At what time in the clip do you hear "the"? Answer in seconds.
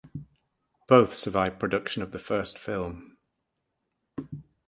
2.11-2.17